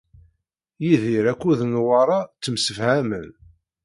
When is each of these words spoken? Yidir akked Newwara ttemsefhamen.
Yidir 0.85 1.25
akked 1.31 1.59
Newwara 1.71 2.19
ttemsefhamen. 2.27 3.27